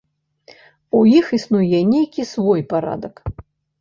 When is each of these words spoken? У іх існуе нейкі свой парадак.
У 0.99 1.01
іх 1.19 1.25
існуе 1.39 1.79
нейкі 1.93 2.21
свой 2.33 2.61
парадак. 2.73 3.15